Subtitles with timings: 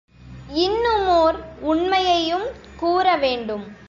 [0.53, 1.37] இன்னுமோர்
[1.59, 2.47] உண்மையையும்
[2.75, 3.75] கூறவேண்டும்.